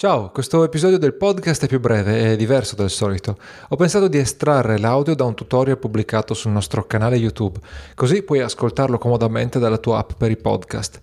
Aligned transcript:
Ciao, 0.00 0.30
questo 0.30 0.62
episodio 0.62 0.96
del 0.96 1.14
podcast 1.14 1.64
è 1.64 1.66
più 1.66 1.80
breve 1.80 2.30
e 2.30 2.36
diverso 2.36 2.76
del 2.76 2.88
solito. 2.88 3.36
Ho 3.70 3.74
pensato 3.74 4.06
di 4.06 4.16
estrarre 4.16 4.78
l'audio 4.78 5.16
da 5.16 5.24
un 5.24 5.34
tutorial 5.34 5.76
pubblicato 5.76 6.34
sul 6.34 6.52
nostro 6.52 6.86
canale 6.86 7.16
YouTube, 7.16 7.58
così 7.96 8.22
puoi 8.22 8.38
ascoltarlo 8.38 8.96
comodamente 8.96 9.58
dalla 9.58 9.78
tua 9.78 9.98
app 9.98 10.12
per 10.16 10.30
i 10.30 10.36
podcast. 10.36 11.02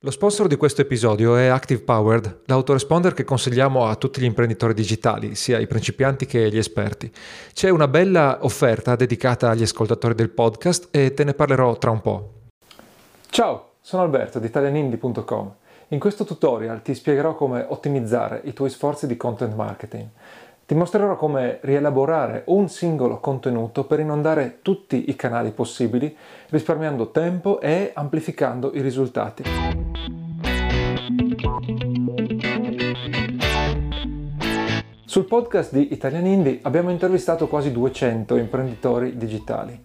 Lo 0.00 0.10
sponsor 0.10 0.48
di 0.48 0.56
questo 0.56 0.80
episodio 0.80 1.36
è 1.36 1.46
Active 1.46 1.82
Powered, 1.82 2.40
l'autoresponder 2.46 3.14
che 3.14 3.22
consigliamo 3.22 3.86
a 3.86 3.94
tutti 3.94 4.20
gli 4.20 4.24
imprenditori 4.24 4.74
digitali, 4.74 5.36
sia 5.36 5.60
i 5.60 5.68
principianti 5.68 6.26
che 6.26 6.50
gli 6.50 6.58
esperti. 6.58 7.08
C'è 7.52 7.68
una 7.68 7.86
bella 7.86 8.38
offerta 8.42 8.96
dedicata 8.96 9.50
agli 9.50 9.62
ascoltatori 9.62 10.16
del 10.16 10.30
podcast 10.30 10.88
e 10.90 11.14
te 11.14 11.22
ne 11.22 11.34
parlerò 11.34 11.78
tra 11.78 11.92
un 11.92 12.00
po'. 12.00 12.32
Ciao, 13.28 13.74
sono 13.80 14.02
Alberto 14.02 14.40
di 14.40 14.46
italianindie.com. 14.46 15.58
In 15.92 15.98
questo 15.98 16.24
tutorial 16.24 16.82
ti 16.82 16.94
spiegherò 16.94 17.34
come 17.34 17.64
ottimizzare 17.66 18.42
i 18.44 18.52
tuoi 18.52 18.70
sforzi 18.70 19.08
di 19.08 19.16
content 19.16 19.56
marketing. 19.56 20.06
Ti 20.64 20.74
mostrerò 20.76 21.16
come 21.16 21.58
rielaborare 21.62 22.44
un 22.46 22.68
singolo 22.68 23.18
contenuto 23.18 23.82
per 23.82 23.98
inondare 23.98 24.60
tutti 24.62 25.10
i 25.10 25.16
canali 25.16 25.50
possibili, 25.50 26.16
risparmiando 26.50 27.10
tempo 27.10 27.60
e 27.60 27.90
amplificando 27.92 28.70
i 28.72 28.80
risultati. 28.82 29.42
Sul 35.04 35.24
podcast 35.24 35.72
di 35.72 35.92
Italian 35.92 36.26
Indie 36.26 36.60
abbiamo 36.62 36.90
intervistato 36.90 37.48
quasi 37.48 37.72
200 37.72 38.36
imprenditori 38.36 39.16
digitali. 39.16 39.82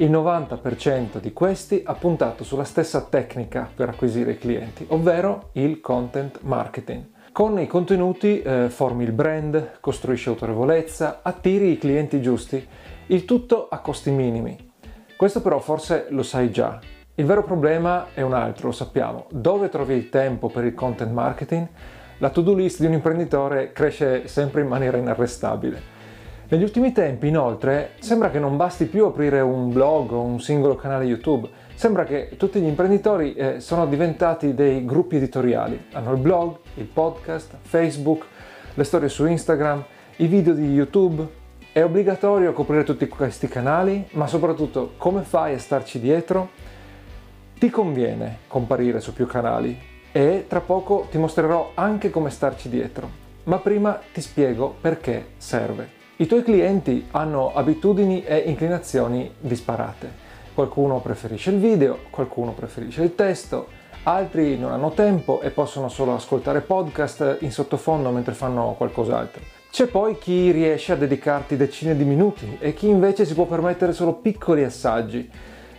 Il 0.00 0.10
90% 0.10 1.20
di 1.20 1.34
questi 1.34 1.82
ha 1.84 1.92
puntato 1.92 2.42
sulla 2.42 2.64
stessa 2.64 3.02
tecnica 3.02 3.68
per 3.74 3.90
acquisire 3.90 4.30
i 4.30 4.38
clienti, 4.38 4.86
ovvero 4.88 5.50
il 5.52 5.82
content 5.82 6.38
marketing. 6.40 7.04
Con 7.32 7.58
i 7.58 7.66
contenuti 7.66 8.40
eh, 8.40 8.70
formi 8.70 9.04
il 9.04 9.12
brand, 9.12 9.72
costruisci 9.78 10.30
autorevolezza, 10.30 11.20
attiri 11.20 11.72
i 11.72 11.76
clienti 11.76 12.22
giusti, 12.22 12.66
il 13.08 13.26
tutto 13.26 13.68
a 13.68 13.80
costi 13.80 14.10
minimi. 14.10 14.72
Questo 15.18 15.42
però 15.42 15.58
forse 15.58 16.06
lo 16.08 16.22
sai 16.22 16.50
già. 16.50 16.78
Il 17.16 17.26
vero 17.26 17.44
problema 17.44 18.06
è 18.14 18.22
un 18.22 18.32
altro, 18.32 18.68
lo 18.68 18.72
sappiamo. 18.72 19.26
Dove 19.30 19.68
trovi 19.68 19.96
il 19.96 20.08
tempo 20.08 20.48
per 20.48 20.64
il 20.64 20.72
content 20.72 21.12
marketing? 21.12 21.68
La 22.20 22.30
to-do 22.30 22.54
list 22.54 22.80
di 22.80 22.86
un 22.86 22.94
imprenditore 22.94 23.72
cresce 23.72 24.26
sempre 24.28 24.62
in 24.62 24.66
maniera 24.66 24.96
inarrestabile. 24.96 25.99
Negli 26.50 26.64
ultimi 26.64 26.90
tempi, 26.90 27.28
inoltre, 27.28 27.92
sembra 28.00 28.28
che 28.28 28.40
non 28.40 28.56
basti 28.56 28.86
più 28.86 29.04
aprire 29.04 29.40
un 29.40 29.72
blog 29.72 30.10
o 30.10 30.22
un 30.22 30.40
singolo 30.40 30.74
canale 30.74 31.04
YouTube. 31.04 31.48
Sembra 31.74 32.02
che 32.02 32.30
tutti 32.36 32.60
gli 32.60 32.66
imprenditori 32.66 33.34
eh, 33.34 33.60
sono 33.60 33.86
diventati 33.86 34.52
dei 34.52 34.84
gruppi 34.84 35.14
editoriali. 35.14 35.86
Hanno 35.92 36.10
il 36.10 36.18
blog, 36.18 36.56
il 36.74 36.86
podcast, 36.86 37.56
Facebook, 37.60 38.26
le 38.74 38.82
storie 38.82 39.08
su 39.08 39.26
Instagram, 39.26 39.84
i 40.16 40.26
video 40.26 40.52
di 40.52 40.72
YouTube. 40.72 41.24
È 41.70 41.84
obbligatorio 41.84 42.52
coprire 42.52 42.82
tutti 42.82 43.06
questi 43.06 43.46
canali, 43.46 44.08
ma 44.14 44.26
soprattutto 44.26 44.94
come 44.96 45.22
fai 45.22 45.54
a 45.54 45.58
starci 45.60 46.00
dietro? 46.00 46.48
Ti 47.60 47.70
conviene 47.70 48.38
comparire 48.48 48.98
su 48.98 49.12
più 49.12 49.28
canali 49.28 49.78
e 50.10 50.46
tra 50.48 50.60
poco 50.60 51.06
ti 51.12 51.16
mostrerò 51.16 51.70
anche 51.74 52.10
come 52.10 52.30
starci 52.30 52.68
dietro. 52.68 53.08
Ma 53.44 53.58
prima 53.58 54.00
ti 54.12 54.20
spiego 54.20 54.74
perché 54.80 55.34
serve. 55.36 55.99
I 56.20 56.26
tuoi 56.26 56.42
clienti 56.42 57.06
hanno 57.12 57.54
abitudini 57.54 58.22
e 58.22 58.36
inclinazioni 58.40 59.32
disparate. 59.40 60.12
Qualcuno 60.52 61.00
preferisce 61.00 61.48
il 61.48 61.56
video, 61.56 62.00
qualcuno 62.10 62.52
preferisce 62.52 63.02
il 63.02 63.14
testo, 63.14 63.68
altri 64.02 64.58
non 64.58 64.70
hanno 64.70 64.90
tempo 64.90 65.40
e 65.40 65.48
possono 65.48 65.88
solo 65.88 66.14
ascoltare 66.14 66.60
podcast 66.60 67.38
in 67.40 67.50
sottofondo 67.50 68.10
mentre 68.10 68.34
fanno 68.34 68.74
qualcos'altro. 68.76 69.40
C'è 69.70 69.86
poi 69.86 70.18
chi 70.18 70.50
riesce 70.50 70.92
a 70.92 70.96
dedicarti 70.96 71.56
decine 71.56 71.96
di 71.96 72.04
minuti 72.04 72.58
e 72.60 72.74
chi 72.74 72.86
invece 72.86 73.24
si 73.24 73.32
può 73.32 73.46
permettere 73.46 73.94
solo 73.94 74.12
piccoli 74.12 74.62
assaggi. 74.62 75.26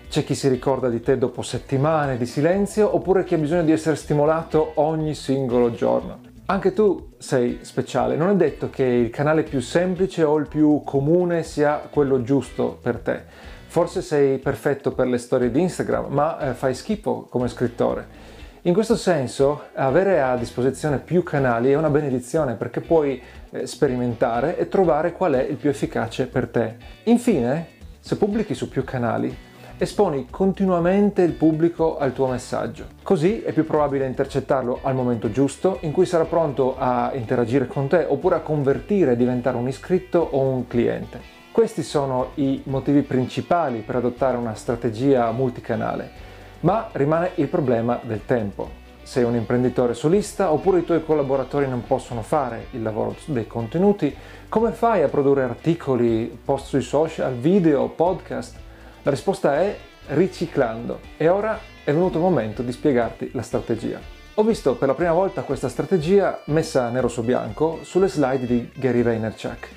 C'è 0.10 0.24
chi 0.24 0.34
si 0.34 0.48
ricorda 0.48 0.90
di 0.90 1.02
te 1.02 1.20
dopo 1.20 1.44
settimane 1.44 2.18
di 2.18 2.26
silenzio 2.26 2.96
oppure 2.96 3.26
chi 3.26 3.36
ha 3.36 3.38
bisogno 3.38 3.62
di 3.62 3.74
essere 3.74 3.96
stimolato 3.96 4.72
ogni 4.78 5.14
singolo 5.14 5.72
giorno. 5.72 6.31
Anche 6.46 6.74
tu 6.74 7.14
sei 7.18 7.60
speciale, 7.62 8.16
non 8.16 8.30
è 8.30 8.36
detto 8.36 8.70
che 8.70 8.84
il 8.84 9.10
canale 9.10 9.44
più 9.44 9.62
semplice 9.62 10.24
o 10.24 10.38
il 10.38 10.48
più 10.48 10.82
comune 10.84 11.44
sia 11.44 11.78
quello 11.90 12.24
giusto 12.24 12.78
per 12.82 12.98
te. 12.98 13.24
Forse 13.68 14.02
sei 14.02 14.38
perfetto 14.38 14.92
per 14.92 15.08
le 15.08 15.18
storie 15.18 15.50
di 15.50 15.62
Instagram, 15.62 16.12
ma 16.12 16.40
eh, 16.40 16.54
fai 16.54 16.74
schifo 16.74 17.28
come 17.30 17.48
scrittore. 17.48 18.30
In 18.64 18.74
questo 18.74 18.98
senso, 18.98 19.64
avere 19.74 20.22
a 20.22 20.36
disposizione 20.36 21.00
più 21.00 21.24
canali 21.24 21.72
è 21.72 21.76
una 21.76 21.90
benedizione 21.90 22.56
perché 22.56 22.82
puoi 22.82 23.20
eh, 23.50 23.66
sperimentare 23.66 24.58
e 24.58 24.68
trovare 24.68 25.14
qual 25.14 25.34
è 25.34 25.42
il 25.42 25.56
più 25.56 25.70
efficace 25.70 26.28
per 26.28 26.48
te. 26.48 26.76
Infine, 27.06 27.68
se 28.00 28.18
pubblichi 28.18 28.54
su 28.54 28.68
più 28.68 28.84
canali, 28.84 29.36
esponi 29.82 30.28
continuamente 30.30 31.24
il 31.24 31.32
pubblico 31.32 31.98
al 31.98 32.14
tuo 32.14 32.28
messaggio. 32.28 32.86
Così 33.02 33.42
è 33.42 33.52
più 33.52 33.66
probabile 33.66 34.06
intercettarlo 34.06 34.78
al 34.84 34.94
momento 34.94 35.32
giusto, 35.32 35.80
in 35.82 35.92
cui 35.92 36.06
sarà 36.06 36.26
pronto 36.26 36.76
a 36.78 37.10
interagire 37.16 37.66
con 37.66 37.88
te 37.88 38.06
oppure 38.08 38.36
a 38.36 38.42
convertire 38.42 39.14
e 39.14 39.16
diventare 39.16 39.58
un 39.58 39.68
iscritto 39.68 40.20
o 40.20 40.40
un 40.40 40.68
cliente. 40.68 41.20
Questi 41.52 41.82
sono 41.82 42.30
i 42.36 42.62
motivi 42.66 43.02
principali 43.02 43.80
per 43.80 43.96
adottare 43.96 44.38
una 44.38 44.54
strategia 44.54 45.32
multicanale, 45.32 46.12
ma 46.60 46.90
rimane 46.92 47.32
il 47.36 47.48
problema 47.48 48.00
del 48.04 48.24
tempo. 48.24 48.70
Sei 49.02 49.24
un 49.24 49.34
imprenditore 49.34 49.96
solista 49.96 50.52
oppure 50.52 50.82
i 50.82 50.86
tuoi 50.86 51.04
collaboratori 51.04 51.68
non 51.68 51.88
possono 51.88 52.22
fare 52.22 52.68
il 52.74 52.84
lavoro 52.84 53.16
dei 53.26 53.48
contenuti, 53.48 54.16
come 54.48 54.74
fai 54.74 55.02
a 55.02 55.08
produrre 55.08 55.42
articoli, 55.42 56.38
post 56.46 56.68
sui 56.68 56.82
social, 56.82 57.34
video, 57.34 57.88
podcast? 57.88 58.70
La 59.04 59.10
risposta 59.10 59.60
è 59.60 59.76
riciclando 60.10 61.00
e 61.18 61.28
ora 61.28 61.60
è 61.84 61.92
venuto 61.92 62.18
il 62.18 62.24
momento 62.24 62.62
di 62.62 62.72
spiegarti 62.72 63.32
la 63.34 63.42
strategia. 63.42 64.00
Ho 64.36 64.44
visto 64.44 64.76
per 64.76 64.88
la 64.88 64.94
prima 64.94 65.12
volta 65.12 65.42
questa 65.42 65.70
strategia 65.70 66.42
messa 66.46 66.88
nero 66.90 67.08
su 67.08 67.24
bianco 67.24 67.80
sulle 67.82 68.08
slide 68.08 68.46
di 68.46 68.70
Gary 68.76 69.02
Vaynerchuk. 69.02 69.70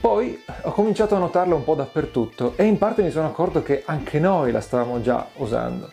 Poi 0.00 0.40
ho 0.62 0.70
cominciato 0.70 1.16
a 1.16 1.18
notarla 1.18 1.56
un 1.56 1.64
po' 1.64 1.74
dappertutto 1.74 2.52
e 2.54 2.64
in 2.64 2.78
parte 2.78 3.02
mi 3.02 3.10
sono 3.10 3.26
accorto 3.26 3.60
che 3.62 3.82
anche 3.86 4.20
noi 4.20 4.52
la 4.52 4.60
stavamo 4.60 5.00
già 5.00 5.26
usando. 5.36 5.90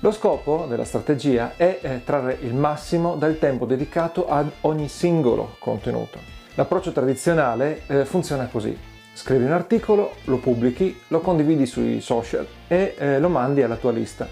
Lo 0.00 0.10
scopo 0.10 0.66
della 0.68 0.84
strategia 0.84 1.52
è 1.56 1.78
eh, 1.80 2.02
trarre 2.04 2.38
il 2.40 2.54
massimo 2.54 3.14
dal 3.14 3.38
tempo 3.38 3.66
dedicato 3.66 4.28
ad 4.28 4.50
ogni 4.62 4.88
singolo 4.88 5.56
contenuto. 5.60 6.18
L'approccio 6.54 6.90
tradizionale 6.90 7.82
eh, 7.86 8.04
funziona 8.04 8.48
così 8.50 8.92
Scrivi 9.16 9.44
un 9.44 9.52
articolo, 9.52 10.16
lo 10.24 10.38
pubblichi, 10.38 11.00
lo 11.06 11.20
condividi 11.20 11.66
sui 11.66 12.00
social 12.00 12.44
e 12.66 12.96
eh, 12.98 13.20
lo 13.20 13.28
mandi 13.28 13.62
alla 13.62 13.76
tua 13.76 13.92
lista. 13.92 14.26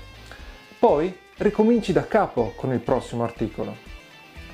Poi 0.76 1.16
ricominci 1.37 1.93
da 1.93 2.04
capo 2.09 2.53
con 2.56 2.72
il 2.72 2.81
prossimo 2.81 3.22
articolo. 3.22 3.76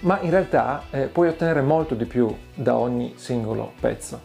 Ma 0.01 0.21
in 0.21 0.29
realtà 0.29 0.83
eh, 0.91 1.07
puoi 1.07 1.29
ottenere 1.29 1.63
molto 1.63 1.95
di 1.95 2.05
più 2.05 2.33
da 2.53 2.77
ogni 2.77 3.15
singolo 3.17 3.73
pezzo. 3.81 4.21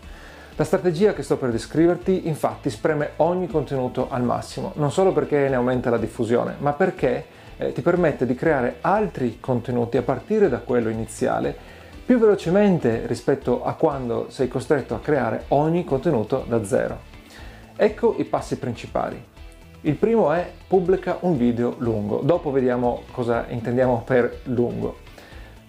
La 0.58 0.66
strategia 0.66 1.14
che 1.14 1.24
sto 1.24 1.38
per 1.38 1.52
descriverti 1.52 2.28
infatti 2.28 2.70
spreme 2.70 3.12
ogni 3.18 3.48
contenuto 3.48 4.10
al 4.10 4.24
massimo, 4.24 4.74
non 4.76 4.92
solo 4.92 5.14
perché 5.14 5.48
ne 5.48 5.56
aumenta 5.56 5.90
la 5.90 5.98
diffusione, 5.98 6.56
ma 6.58 6.74
perché 6.74 7.26
eh, 7.56 7.72
ti 7.72 7.82
permette 7.82 8.26
di 8.26 8.36
creare 8.36 8.80
altri 8.82 9.40
contenuti 9.40 9.96
a 9.96 10.04
partire 10.04 10.50
da 10.50 10.60
quello 10.60 10.90
iniziale 10.90 11.56
più 12.06 12.20
velocemente 12.20 13.08
rispetto 13.08 13.64
a 13.64 13.74
quando 13.74 14.26
sei 14.30 14.48
costretto 14.48 14.94
a 14.94 15.00
creare 15.00 15.46
ogni 15.50 15.84
contenuto 15.84 16.44
da 16.48 16.64
zero. 16.66 17.12
Ecco 17.76 18.16
i 18.18 18.26
passi 18.26 18.58
principali. 18.58 19.32
Il 19.82 19.96
primo 19.96 20.32
è 20.32 20.50
pubblica 20.68 21.18
un 21.22 21.38
video 21.38 21.76
lungo, 21.80 22.20
dopo 22.20 22.52
vediamo 22.52 23.04
cosa 23.12 23.46
intendiamo 23.48 24.04
per 24.06 24.42
lungo. 24.46 24.98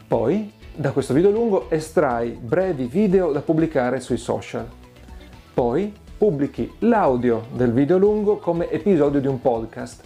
Poi, 0.06 0.52
da 0.74 0.90
questo 0.90 1.14
video 1.14 1.30
lungo 1.30 1.70
estrai 1.70 2.30
brevi 2.30 2.86
video 2.86 3.32
da 3.32 3.40
pubblicare 3.40 4.00
sui 4.00 4.16
social. 4.16 4.68
Poi 5.52 5.92
pubblichi 6.16 6.72
l'audio 6.80 7.46
del 7.52 7.72
video 7.72 7.98
lungo 7.98 8.38
come 8.38 8.70
episodio 8.70 9.20
di 9.20 9.26
un 9.26 9.40
podcast. 9.40 10.02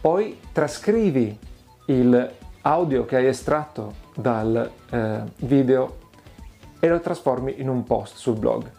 Poi 0.00 0.38
trascrivi 0.52 1.36
il 1.86 2.30
audio 2.62 3.04
che 3.04 3.16
hai 3.16 3.26
estratto 3.26 4.02
dal 4.14 4.70
eh, 4.90 5.22
video 5.36 5.98
e 6.78 6.88
lo 6.88 7.00
trasformi 7.00 7.60
in 7.60 7.68
un 7.68 7.84
post 7.84 8.16
sul 8.16 8.38
blog. 8.38 8.70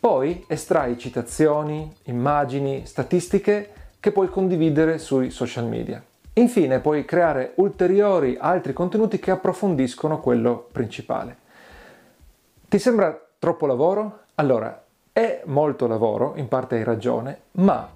Poi 0.00 0.44
estrai 0.46 0.98
citazioni, 0.98 1.92
immagini, 2.04 2.86
statistiche 2.86 3.72
che 4.00 4.12
puoi 4.12 4.28
condividere 4.28 4.98
sui 4.98 5.30
social 5.30 5.66
media. 5.66 6.02
Infine 6.34 6.78
puoi 6.78 7.04
creare 7.04 7.52
ulteriori 7.56 8.36
altri 8.38 8.72
contenuti 8.72 9.18
che 9.18 9.32
approfondiscono 9.32 10.20
quello 10.20 10.68
principale. 10.70 11.36
Ti 12.68 12.78
sembra 12.78 13.20
troppo 13.38 13.66
lavoro? 13.66 14.20
Allora, 14.36 14.84
è 15.12 15.42
molto 15.46 15.88
lavoro, 15.88 16.34
in 16.36 16.46
parte 16.46 16.76
hai 16.76 16.84
ragione, 16.84 17.40
ma 17.52 17.88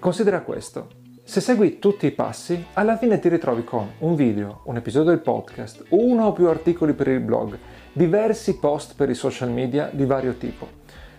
considera 0.00 0.40
questo 0.40 0.98
Se 1.30 1.40
segui 1.40 1.78
tutti 1.78 2.06
i 2.06 2.10
passi, 2.10 2.60
alla 2.72 2.96
fine 2.96 3.20
ti 3.20 3.28
ritrovi 3.28 3.62
con 3.62 3.88
un 3.98 4.16
video, 4.16 4.62
un 4.64 4.78
episodio 4.78 5.10
del 5.10 5.20
podcast, 5.20 5.84
uno 5.90 6.26
o 6.26 6.32
più 6.32 6.48
articoli 6.48 6.92
per 6.92 7.06
il 7.06 7.20
blog, 7.20 7.56
diversi 7.92 8.58
post 8.58 8.96
per 8.96 9.08
i 9.10 9.14
social 9.14 9.48
media 9.48 9.90
di 9.92 10.04
vario 10.06 10.34
tipo. 10.34 10.66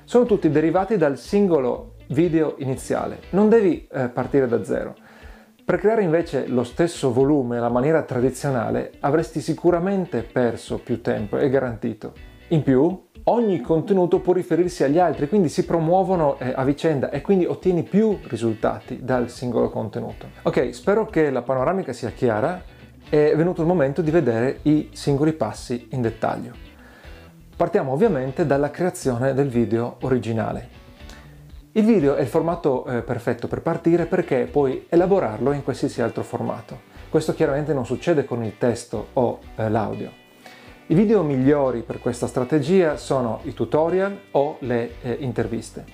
Sono 0.03 0.25
tutti 0.25 0.49
derivati 0.49 0.97
dal 0.97 1.17
singolo 1.17 1.93
video 2.07 2.55
iniziale, 2.57 3.19
non 3.29 3.47
devi 3.47 3.87
eh, 3.89 4.09
partire 4.09 4.49
da 4.49 4.65
zero. 4.65 4.95
Per 5.63 5.79
creare 5.79 6.03
invece 6.03 6.45
lo 6.45 6.65
stesso 6.65 7.13
volume 7.13 7.59
alla 7.59 7.69
maniera 7.69 8.03
tradizionale 8.03 8.91
avresti 8.99 9.39
sicuramente 9.39 10.23
perso 10.23 10.79
più 10.79 10.99
tempo, 10.99 11.37
è 11.37 11.49
garantito. 11.49 12.11
In 12.49 12.63
più, 12.63 13.01
ogni 13.25 13.61
contenuto 13.61 14.19
può 14.19 14.33
riferirsi 14.33 14.83
agli 14.83 14.99
altri, 14.99 15.27
quindi 15.27 15.49
si 15.49 15.65
promuovono 15.65 16.39
eh, 16.39 16.53
a 16.55 16.63
vicenda 16.63 17.09
e 17.09 17.21
quindi 17.21 17.45
ottieni 17.45 17.83
più 17.83 18.19
risultati 18.23 18.99
dal 19.03 19.29
singolo 19.29 19.69
contenuto. 19.69 20.27
Ok, 20.43 20.73
spero 20.73 21.05
che 21.05 21.29
la 21.29 21.41
panoramica 21.41 21.93
sia 21.93 22.11
chiara. 22.11 22.79
È 23.09 23.35
venuto 23.35 23.61
il 23.61 23.67
momento 23.67 24.01
di 24.01 24.09
vedere 24.09 24.59
i 24.61 24.89
singoli 24.93 25.33
passi 25.33 25.87
in 25.91 26.01
dettaglio. 26.01 26.53
Partiamo 27.57 27.91
ovviamente 27.91 28.45
dalla 28.45 28.71
creazione 28.71 29.33
del 29.33 29.49
video 29.49 29.97
originale. 30.01 30.79
Il 31.73 31.83
video 31.83 32.15
è 32.15 32.21
il 32.21 32.27
formato 32.27 32.85
eh, 32.85 33.01
perfetto 33.01 33.47
per 33.47 33.61
partire 33.61 34.05
perché 34.05 34.47
puoi 34.49 34.85
elaborarlo 34.87 35.51
in 35.51 35.63
qualsiasi 35.63 36.01
altro 36.01 36.23
formato. 36.23 36.79
Questo 37.09 37.33
chiaramente 37.33 37.73
non 37.73 37.85
succede 37.85 38.23
con 38.23 38.43
il 38.43 38.57
testo 38.57 39.07
o 39.13 39.39
eh, 39.55 39.69
l'audio. 39.69 40.20
I 40.91 40.93
video 40.93 41.23
migliori 41.23 41.83
per 41.83 42.01
questa 42.01 42.27
strategia 42.27 42.97
sono 42.97 43.39
i 43.43 43.53
tutorial 43.53 44.13
o 44.31 44.57
le 44.59 44.95
eh, 45.01 45.15
interviste. 45.21 45.85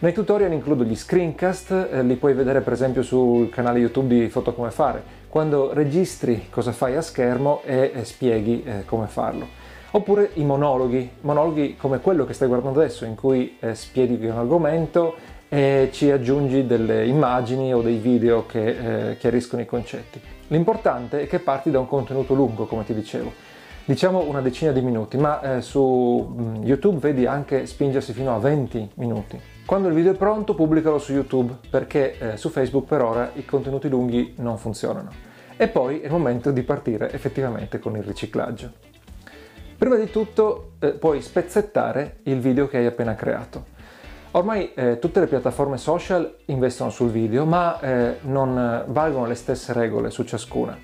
Nei 0.00 0.12
tutorial 0.12 0.52
includo 0.52 0.84
gli 0.84 0.94
screencast, 0.94 1.70
eh, 1.90 2.02
li 2.02 2.16
puoi 2.16 2.34
vedere 2.34 2.60
per 2.60 2.74
esempio 2.74 3.02
sul 3.02 3.48
canale 3.48 3.78
YouTube 3.78 4.14
di 4.14 4.28
Foto 4.28 4.52
Come 4.52 4.70
Fare, 4.70 5.02
quando 5.30 5.72
registri 5.72 6.48
cosa 6.50 6.72
fai 6.72 6.94
a 6.94 7.00
schermo 7.00 7.62
e 7.64 7.92
eh, 7.94 8.04
spieghi 8.04 8.62
come 8.84 9.06
farlo. 9.06 9.46
Oppure 9.92 10.28
i 10.34 10.44
monologhi, 10.44 11.08
monologhi 11.22 11.76
come 11.78 12.00
quello 12.00 12.26
che 12.26 12.34
stai 12.34 12.48
guardando 12.48 12.80
adesso, 12.80 13.06
in 13.06 13.14
cui 13.14 13.56
eh, 13.60 13.74
spieghi 13.74 14.26
un 14.26 14.36
argomento 14.36 15.14
e 15.48 15.88
ci 15.90 16.10
aggiungi 16.10 16.66
delle 16.66 17.06
immagini 17.06 17.72
o 17.72 17.80
dei 17.80 17.96
video 17.96 18.44
che 18.44 19.12
eh, 19.12 19.16
chiariscono 19.16 19.62
i 19.62 19.66
concetti. 19.66 20.20
L'importante 20.48 21.22
è 21.22 21.26
che 21.26 21.38
parti 21.38 21.70
da 21.70 21.78
un 21.78 21.88
contenuto 21.88 22.34
lungo, 22.34 22.66
come 22.66 22.84
ti 22.84 22.92
dicevo 22.92 23.53
diciamo 23.84 24.22
una 24.26 24.40
decina 24.40 24.72
di 24.72 24.80
minuti, 24.80 25.16
ma 25.16 25.56
eh, 25.56 25.60
su 25.60 26.34
mm, 26.34 26.62
YouTube 26.62 26.98
vedi 26.98 27.26
anche 27.26 27.66
spingersi 27.66 28.12
fino 28.12 28.34
a 28.34 28.38
20 28.38 28.92
minuti. 28.94 29.38
Quando 29.66 29.88
il 29.88 29.94
video 29.94 30.12
è 30.12 30.16
pronto 30.16 30.54
pubblicalo 30.54 30.98
su 30.98 31.12
YouTube 31.12 31.54
perché 31.68 32.18
eh, 32.18 32.36
su 32.36 32.48
Facebook 32.48 32.86
per 32.86 33.02
ora 33.02 33.30
i 33.34 33.44
contenuti 33.44 33.88
lunghi 33.88 34.34
non 34.38 34.58
funzionano. 34.58 35.32
E 35.56 35.68
poi 35.68 36.00
è 36.00 36.06
il 36.06 36.12
momento 36.12 36.50
di 36.50 36.62
partire 36.62 37.12
effettivamente 37.12 37.78
con 37.78 37.96
il 37.96 38.02
riciclaggio. 38.02 38.70
Prima 39.76 39.96
di 39.96 40.10
tutto 40.10 40.72
eh, 40.80 40.90
puoi 40.90 41.20
spezzettare 41.20 42.18
il 42.24 42.40
video 42.40 42.66
che 42.66 42.78
hai 42.78 42.86
appena 42.86 43.14
creato. 43.14 43.72
Ormai 44.32 44.72
eh, 44.74 44.98
tutte 44.98 45.20
le 45.20 45.26
piattaforme 45.26 45.76
social 45.76 46.36
investono 46.46 46.90
sul 46.90 47.10
video, 47.10 47.44
ma 47.44 47.78
eh, 47.78 48.18
non 48.22 48.84
valgono 48.88 49.26
le 49.26 49.34
stesse 49.34 49.72
regole 49.72 50.10
su 50.10 50.24
ciascuna. 50.24 50.76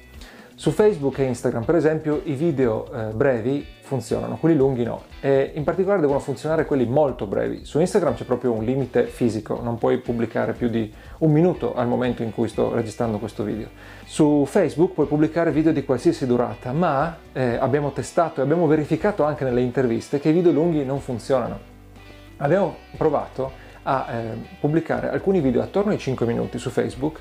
Su 0.60 0.72
Facebook 0.72 1.18
e 1.20 1.24
Instagram, 1.24 1.64
per 1.64 1.74
esempio, 1.74 2.20
i 2.24 2.34
video 2.34 2.92
eh, 2.92 3.12
brevi 3.14 3.66
funzionano, 3.80 4.36
quelli 4.36 4.54
lunghi 4.54 4.84
no. 4.84 5.04
E 5.18 5.52
in 5.54 5.64
particolare 5.64 6.02
devono 6.02 6.18
funzionare 6.18 6.66
quelli 6.66 6.84
molto 6.84 7.24
brevi. 7.24 7.64
Su 7.64 7.80
Instagram 7.80 8.12
c'è 8.12 8.24
proprio 8.24 8.52
un 8.52 8.62
limite 8.62 9.06
fisico, 9.06 9.62
non 9.62 9.78
puoi 9.78 9.96
pubblicare 10.00 10.52
più 10.52 10.68
di 10.68 10.92
un 11.20 11.32
minuto 11.32 11.74
al 11.74 11.88
momento 11.88 12.22
in 12.22 12.30
cui 12.30 12.46
sto 12.46 12.74
registrando 12.74 13.16
questo 13.16 13.42
video. 13.42 13.68
Su 14.04 14.44
Facebook 14.46 14.92
puoi 14.92 15.06
pubblicare 15.06 15.50
video 15.50 15.72
di 15.72 15.82
qualsiasi 15.82 16.26
durata, 16.26 16.72
ma 16.72 17.16
eh, 17.32 17.54
abbiamo 17.54 17.92
testato 17.92 18.40
e 18.40 18.42
abbiamo 18.44 18.66
verificato 18.66 19.24
anche 19.24 19.44
nelle 19.44 19.62
interviste 19.62 20.20
che 20.20 20.28
i 20.28 20.32
video 20.32 20.52
lunghi 20.52 20.84
non 20.84 21.00
funzionano. 21.00 21.58
Abbiamo 22.36 22.76
provato 22.98 23.50
a 23.84 24.06
eh, 24.10 24.36
pubblicare 24.60 25.08
alcuni 25.08 25.40
video 25.40 25.62
attorno 25.62 25.92
ai 25.92 25.98
5 25.98 26.26
minuti 26.26 26.58
su 26.58 26.68
Facebook 26.68 27.20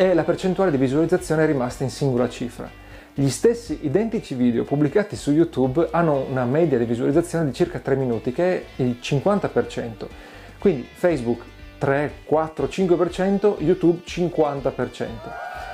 e 0.00 0.14
la 0.14 0.22
percentuale 0.22 0.70
di 0.70 0.76
visualizzazione 0.76 1.42
è 1.42 1.46
rimasta 1.46 1.82
in 1.82 1.90
singola 1.90 2.28
cifra. 2.28 2.70
Gli 3.12 3.28
stessi 3.30 3.80
identici 3.82 4.36
video 4.36 4.62
pubblicati 4.62 5.16
su 5.16 5.32
YouTube 5.32 5.88
hanno 5.90 6.24
una 6.30 6.44
media 6.44 6.78
di 6.78 6.84
visualizzazione 6.84 7.46
di 7.46 7.52
circa 7.52 7.80
3 7.80 7.96
minuti, 7.96 8.30
che 8.30 8.52
è 8.76 8.82
il 8.82 8.98
50%. 9.02 10.06
Quindi 10.60 10.86
Facebook 10.92 11.42
3, 11.78 12.12
4, 12.26 12.66
5%, 12.66 13.54
YouTube 13.58 14.02
50%. 14.06 15.06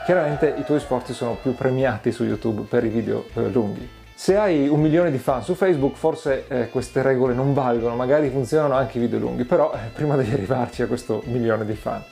Chiaramente 0.06 0.55
i 0.56 0.65
tuoi 0.65 0.81
sforzi 0.81 1.12
sono 1.12 1.37
più 1.41 1.55
premiati 1.55 2.11
su 2.11 2.25
YouTube 2.25 2.62
per 2.62 2.82
i 2.82 2.88
video 2.88 3.27
eh, 3.35 3.50
lunghi. 3.50 3.87
Se 4.15 4.38
hai 4.38 4.69
un 4.69 4.81
milione 4.81 5.11
di 5.11 5.19
fan 5.19 5.43
su 5.43 5.55
Facebook, 5.55 5.97
forse 5.97 6.47
eh, 6.49 6.70
queste 6.70 7.03
regole 7.03 7.35
non 7.35 7.53
valgono, 7.53 7.94
magari 7.94 8.31
funzionano 8.31 8.73
anche 8.73 8.97
i 8.97 9.03
video 9.03 9.19
lunghi, 9.19 9.44
però 9.44 9.70
eh, 9.75 9.91
prima 9.93 10.17
devi 10.17 10.32
arrivarci 10.32 10.81
a 10.81 10.87
questo 10.87 11.23
milione 11.27 11.67
di 11.67 11.75
fan. 11.75 12.03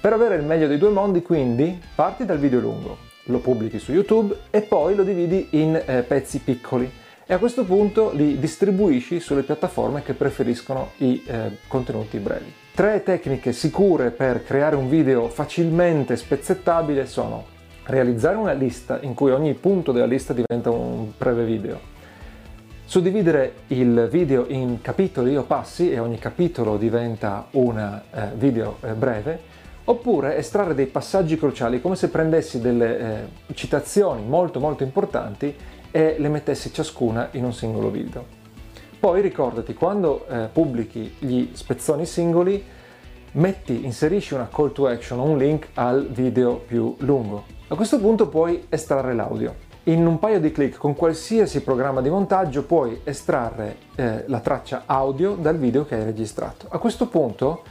Per 0.00 0.12
avere 0.12 0.36
il 0.36 0.44
meglio 0.44 0.68
dei 0.68 0.78
due 0.78 0.90
mondi, 0.90 1.22
quindi, 1.22 1.76
parti 1.96 2.24
dal 2.24 2.38
video 2.38 2.60
lungo, 2.60 2.98
lo 3.24 3.40
pubblichi 3.40 3.80
su 3.80 3.90
YouTube 3.90 4.32
e 4.50 4.60
poi 4.60 4.94
lo 4.94 5.02
dividi 5.02 5.48
in 5.50 5.74
eh, 5.74 6.02
pezzi 6.02 6.38
piccoli 6.38 6.88
e 7.26 7.34
a 7.34 7.38
questo 7.38 7.64
punto 7.64 8.12
li 8.14 8.38
distribuisci 8.38 9.18
sulle 9.18 9.42
piattaforme 9.42 10.04
che 10.04 10.12
preferiscono 10.12 10.90
i 10.98 11.24
eh, 11.26 11.58
contenuti 11.66 12.18
brevi. 12.18 12.52
Tre 12.72 13.02
tecniche 13.02 13.52
sicure 13.52 14.12
per 14.12 14.44
creare 14.44 14.76
un 14.76 14.88
video 14.88 15.26
facilmente 15.28 16.14
spezzettabile 16.14 17.04
sono 17.04 17.44
realizzare 17.86 18.36
una 18.36 18.52
lista 18.52 19.00
in 19.02 19.14
cui 19.14 19.32
ogni 19.32 19.54
punto 19.54 19.90
della 19.90 20.06
lista 20.06 20.32
diventa 20.32 20.70
un 20.70 21.10
breve 21.18 21.44
video, 21.44 21.80
suddividere 22.84 23.52
il 23.66 24.06
video 24.08 24.46
in 24.46 24.80
capitoli 24.80 25.36
o 25.36 25.42
passi 25.42 25.90
e 25.90 25.98
ogni 25.98 26.18
capitolo 26.18 26.76
diventa 26.76 27.48
un 27.52 27.78
eh, 27.78 28.30
video 28.36 28.76
eh, 28.82 28.92
breve, 28.92 29.47
oppure 29.88 30.36
estrarre 30.36 30.74
dei 30.74 30.86
passaggi 30.86 31.38
cruciali 31.38 31.80
come 31.80 31.96
se 31.96 32.10
prendessi 32.10 32.60
delle 32.60 32.98
eh, 32.98 33.54
citazioni 33.54 34.22
molto 34.22 34.60
molto 34.60 34.82
importanti 34.82 35.54
e 35.90 36.16
le 36.18 36.28
mettessi 36.28 36.72
ciascuna 36.72 37.28
in 37.32 37.44
un 37.44 37.52
singolo 37.52 37.90
video. 37.90 38.36
Poi 39.00 39.22
ricordati, 39.22 39.74
quando 39.74 40.26
eh, 40.26 40.48
pubblichi 40.52 41.14
gli 41.18 41.50
spezzoni 41.52 42.04
singoli, 42.04 42.62
metti, 43.32 43.84
inserisci 43.84 44.34
una 44.34 44.48
call 44.52 44.72
to 44.72 44.88
action 44.88 45.20
o 45.20 45.22
un 45.22 45.38
link 45.38 45.68
al 45.74 46.08
video 46.10 46.56
più 46.56 46.94
lungo. 46.98 47.44
A 47.68 47.74
questo 47.74 47.98
punto 47.98 48.28
puoi 48.28 48.66
estrarre 48.68 49.14
l'audio. 49.14 49.66
In 49.84 50.06
un 50.06 50.18
paio 50.18 50.38
di 50.38 50.52
clic 50.52 50.76
con 50.76 50.94
qualsiasi 50.94 51.62
programma 51.62 52.02
di 52.02 52.10
montaggio 52.10 52.64
puoi 52.64 53.00
estrarre 53.04 53.76
eh, 53.94 54.24
la 54.26 54.40
traccia 54.40 54.82
audio 54.84 55.34
dal 55.34 55.56
video 55.56 55.86
che 55.86 55.94
hai 55.94 56.04
registrato. 56.04 56.66
A 56.68 56.78
questo 56.78 57.06
punto 57.06 57.62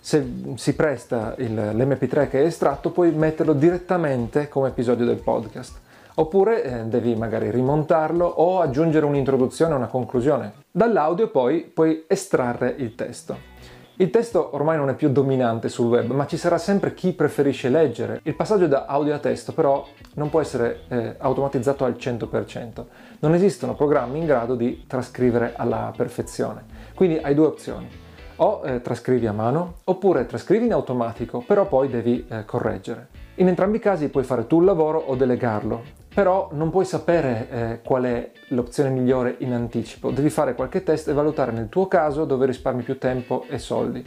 se 0.00 0.54
si 0.54 0.74
presta 0.74 1.34
il, 1.38 1.54
l'MP3 1.54 2.28
che 2.28 2.40
è 2.40 2.46
estratto, 2.46 2.90
puoi 2.90 3.12
metterlo 3.12 3.52
direttamente 3.52 4.48
come 4.48 4.68
episodio 4.68 5.04
del 5.04 5.20
podcast. 5.20 5.78
Oppure 6.14 6.62
eh, 6.62 6.84
devi 6.84 7.14
magari 7.14 7.50
rimontarlo 7.50 8.26
o 8.26 8.60
aggiungere 8.60 9.06
un'introduzione 9.06 9.74
una 9.74 9.86
conclusione. 9.86 10.52
Dall'audio 10.70 11.28
poi 11.28 11.60
puoi 11.62 12.04
estrarre 12.06 12.74
il 12.78 12.94
testo. 12.94 13.48
Il 13.96 14.08
testo 14.08 14.54
ormai 14.54 14.78
non 14.78 14.88
è 14.88 14.94
più 14.94 15.10
dominante 15.10 15.68
sul 15.68 15.88
web, 15.88 16.10
ma 16.12 16.26
ci 16.26 16.38
sarà 16.38 16.56
sempre 16.56 16.94
chi 16.94 17.12
preferisce 17.12 17.68
leggere. 17.68 18.20
Il 18.22 18.34
passaggio 18.34 18.66
da 18.66 18.86
audio 18.86 19.14
a 19.14 19.18
testo 19.18 19.52
però 19.52 19.86
non 20.14 20.30
può 20.30 20.40
essere 20.40 20.80
eh, 20.88 21.14
automatizzato 21.18 21.84
al 21.84 21.96
100%. 21.98 22.84
Non 23.18 23.34
esistono 23.34 23.74
programmi 23.74 24.18
in 24.18 24.24
grado 24.24 24.54
di 24.54 24.84
trascrivere 24.86 25.52
alla 25.54 25.92
perfezione. 25.94 26.64
Quindi 26.94 27.18
hai 27.18 27.34
due 27.34 27.46
opzioni 27.46 27.99
o 28.42 28.60
eh, 28.64 28.80
trascrivi 28.80 29.26
a 29.26 29.32
mano 29.32 29.78
oppure 29.84 30.26
trascrivi 30.26 30.66
in 30.66 30.72
automatico, 30.72 31.42
però 31.46 31.66
poi 31.66 31.88
devi 31.88 32.26
eh, 32.28 32.44
correggere. 32.44 33.08
In 33.36 33.48
entrambi 33.48 33.78
i 33.78 33.80
casi 33.80 34.08
puoi 34.08 34.24
fare 34.24 34.46
tu 34.46 34.60
il 34.60 34.66
lavoro 34.66 34.98
o 34.98 35.14
delegarlo, 35.14 35.82
però 36.12 36.48
non 36.52 36.70
puoi 36.70 36.84
sapere 36.84 37.48
eh, 37.50 37.80
qual 37.82 38.04
è 38.04 38.30
l'opzione 38.48 38.90
migliore 38.90 39.36
in 39.38 39.52
anticipo, 39.52 40.10
devi 40.10 40.30
fare 40.30 40.54
qualche 40.54 40.82
test 40.82 41.08
e 41.08 41.12
valutare 41.12 41.52
nel 41.52 41.68
tuo 41.68 41.86
caso 41.86 42.24
dove 42.24 42.46
risparmi 42.46 42.82
più 42.82 42.98
tempo 42.98 43.44
e 43.48 43.58
soldi. 43.58 44.04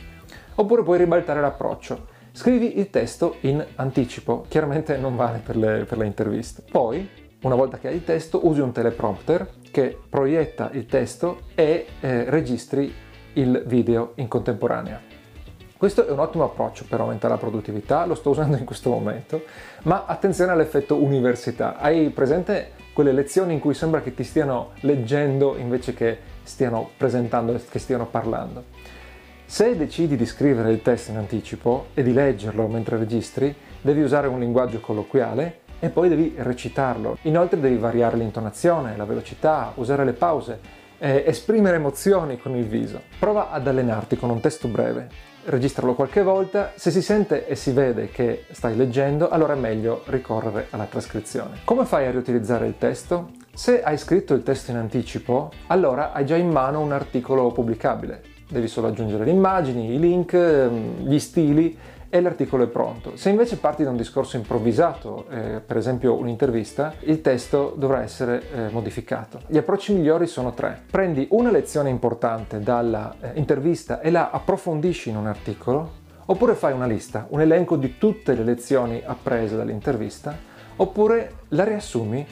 Oppure 0.56 0.84
puoi 0.84 0.98
ribaltare 0.98 1.42
l'approccio. 1.42 2.12
Scrivi 2.32 2.80
il 2.80 2.90
testo 2.90 3.38
in 3.42 3.64
anticipo, 3.76 4.46
chiaramente 4.48 4.98
non 4.98 5.16
vale 5.16 5.40
per 5.44 5.56
le, 5.56 5.86
per 5.88 6.00
le 6.00 6.06
interviste. 6.06 6.64
Poi, 6.70 7.08
una 7.44 7.56
volta 7.56 7.78
che 7.78 7.88
hai 7.88 7.96
il 7.96 8.04
testo, 8.04 8.48
usi 8.48 8.60
un 8.60 8.72
teleprompter 8.72 9.48
che 9.72 9.98
proietta 10.10 10.70
il 10.74 10.86
testo 10.86 11.42
e 11.56 11.86
eh, 12.00 12.30
registri 12.30 12.94
il 13.34 13.64
video 13.66 14.14
in 14.16 14.28
contemporanea. 14.28 15.00
Questo 15.78 16.08
è 16.08 16.12
un 16.12 16.20
ottimo 16.20 16.46
approccio 16.46 16.86
per 16.88 17.02
aumentare 17.02 17.34
la 17.34 17.40
produttività, 17.40 18.06
lo 18.06 18.16
sto 18.16 18.30
usando 18.30 18.56
in 18.56 18.64
questo 18.64 18.90
momento, 18.90 19.44
ma 19.84 20.06
attenzione 20.06 20.52
all'effetto 20.52 20.96
università. 20.96 21.78
Hai 21.78 22.10
presente 22.10 22.72
quelle 22.94 23.12
lezioni 23.12 23.54
in 23.54 23.60
cui 23.60 23.74
sembra 23.74 24.02
che 24.02 24.14
ti 24.14 24.24
stiano 24.24 24.72
leggendo 24.82 25.58
invece 25.58 25.94
che 25.94 26.18
stiano 26.44 26.92
presentando, 26.96 27.60
che 27.70 27.80
stiano 27.80 28.06
parlando? 28.06 28.64
Se 29.46 29.76
decidi 29.76 30.16
di 30.16 30.26
scrivere 30.26 30.72
il 30.72 30.82
test 30.82 31.10
in 31.10 31.18
anticipo 31.18 31.88
e 31.94 32.02
di 32.02 32.14
leggerlo 32.14 32.66
mentre 32.68 32.98
registri, 32.98 33.54
devi 33.82 34.02
usare 34.02 34.28
un 34.28 34.40
linguaggio 34.40 34.80
colloquiale 34.80 35.60
e 35.80 35.90
poi 35.90 36.08
devi 36.08 36.34
recitarlo. 36.38 37.18
Inoltre 37.24 37.60
devi 37.60 37.76
variare 37.76 38.16
l'intonazione, 38.16 38.96
la 38.96 39.04
velocità, 39.04 39.74
usare 39.76 40.06
le 40.06 40.14
pause, 40.14 40.60
eh, 41.04 41.26
esprimere 41.28 41.76
emozioni 41.76 42.40
con 42.40 42.56
il 42.56 42.64
viso. 42.64 43.02
Prova 43.20 43.52
ad 43.52 43.68
allenarti 43.68 44.16
con 44.16 44.30
un 44.30 44.40
testo 44.40 44.70
breve, 44.70 45.10
registralo 45.46 45.96
qualche 45.96 46.24
volta, 46.24 46.72
se 46.76 46.92
si 46.92 47.02
sente 47.02 47.46
e 47.46 47.58
si 47.58 47.72
vede 47.72 48.08
che 48.08 48.46
stai 48.52 48.78
leggendo, 48.78 49.28
allora 49.28 49.52
è 49.52 49.58
meglio 49.58 50.04
ricorrere 50.06 50.68
alla 50.70 50.86
trascrizione. 50.86 51.58
Come 51.66 51.84
fai 51.84 52.08
a 52.08 52.12
riutilizzare 52.12 52.68
il 52.68 52.78
testo? 52.78 53.32
Se 53.54 53.84
hai 53.84 53.98
scritto 53.98 54.34
il 54.34 54.44
testo 54.44 54.72
in 54.72 54.78
anticipo, 54.78 55.52
allora 55.68 56.14
hai 56.14 56.26
già 56.26 56.38
in 56.38 56.50
mano 56.50 56.80
un 56.80 56.94
articolo 56.94 57.52
pubblicabile. 57.52 58.22
Devi 58.48 58.70
solo 58.70 58.88
aggiungere 58.88 59.26
le 59.26 59.32
immagini, 59.32 59.94
i 59.94 60.00
link, 60.00 60.32
ehm, 60.32 61.06
gli 61.06 61.20
stili 61.20 61.78
e 62.14 62.22
l'articolo 62.22 62.66
è 62.66 62.68
pronto. 62.68 63.18
Se 63.18 63.32
invece 63.32 63.58
parti 63.58 63.84
da 63.84 63.90
un 63.90 63.98
discorso 63.98 64.38
improvvisato, 64.38 65.26
eh, 65.32 65.62
per 65.66 65.78
esempio 65.78 66.14
un'intervista, 66.14 66.94
il 67.00 67.22
testo 67.22 67.74
dovrà 67.76 68.04
essere 68.04 68.44
eh, 68.52 68.70
modificato. 68.70 69.40
Gli 69.48 69.58
approcci 69.58 69.94
migliori 69.94 70.28
sono 70.28 70.54
tre. 70.54 70.84
Prendi 70.92 71.26
una 71.32 71.50
lezione 71.50 71.90
importante 71.90 72.60
dall'intervista 72.60 74.00
eh, 74.00 74.10
e 74.10 74.12
la 74.12 74.30
approfondisci 74.30 75.10
in 75.10 75.18
un 75.18 75.26
articolo, 75.26 75.92
oppure 76.26 76.54
fai 76.54 76.74
una 76.74 76.86
lista, 76.86 77.26
un 77.30 77.42
elenco 77.42 77.78
di 77.78 77.98
tutte 77.98 78.36
le 78.36 78.44
lezioni 78.44 79.02
apprese 79.04 79.56
dall'intervista, 79.56 80.38
oppure 80.76 81.32
la 81.48 81.64
riassumi 81.64 82.24